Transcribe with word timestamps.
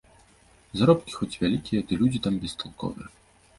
Заробкі 0.81 1.13
хоць 1.17 1.29
і 1.35 1.41
вялікія, 1.45 1.83
ды 1.91 2.01
людзі 2.01 2.19
там 2.27 2.43
бесталковыя. 2.47 3.07